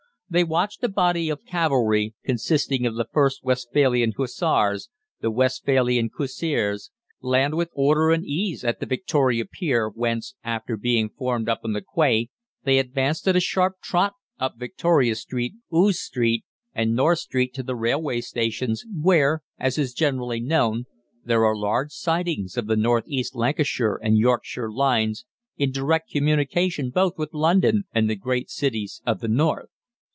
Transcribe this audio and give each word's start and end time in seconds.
They 0.33 0.45
watched 0.45 0.81
a 0.81 0.87
body 0.87 1.27
of 1.29 1.43
cavalry, 1.43 2.15
consisting 2.23 2.85
of 2.85 2.95
the 2.95 3.03
1st 3.03 3.43
Westphalian 3.43 4.13
Hussars, 4.15 4.87
the 5.19 5.29
Westphalian 5.29 6.09
Cuirassiers, 6.09 6.89
land 7.21 7.55
with 7.57 7.67
order 7.73 8.11
and 8.11 8.23
ease 8.25 8.63
at 8.63 8.79
the 8.79 8.85
Victoria 8.85 9.43
Pier, 9.43 9.89
whence, 9.89 10.35
after 10.41 10.77
being 10.77 11.09
formed 11.09 11.49
up 11.49 11.59
on 11.65 11.73
the 11.73 11.81
quay, 11.81 12.29
they 12.63 12.79
advanced 12.79 13.27
at 13.27 13.35
a 13.35 13.41
sharp 13.41 13.81
trot 13.83 14.13
up 14.39 14.55
Victoria 14.57 15.15
Street, 15.15 15.51
Ouse 15.69 15.99
Street, 15.99 16.45
and 16.73 16.95
North 16.95 17.19
Street 17.19 17.53
to 17.55 17.61
the 17.61 17.75
railway 17.75 18.21
stations, 18.21 18.85
where, 19.01 19.43
as 19.59 19.77
is 19.77 19.91
generally 19.93 20.39
known, 20.39 20.85
there 21.25 21.43
are 21.43 21.57
large 21.57 21.91
sidings 21.91 22.55
of 22.55 22.67
the 22.67 22.77
North 22.77 23.03
East 23.05 23.35
Lancashire 23.35 23.99
and 24.01 24.17
Yorkshire 24.17 24.71
lines 24.71 25.25
in 25.57 25.71
direct 25.73 26.09
communication 26.09 26.89
both 26.89 27.17
with 27.17 27.33
London 27.33 27.83
and 27.93 28.09
the 28.09 28.15
great 28.15 28.49
cities 28.49 29.01
of 29.05 29.19
the 29.19 29.27
north. 29.27 29.67